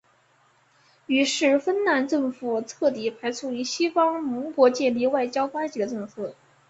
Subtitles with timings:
[1.05, 6.33] 于是芬兰政府彻底排除与西方盟国建立外交关系的政策。